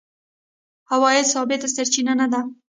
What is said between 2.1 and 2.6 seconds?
نه دي.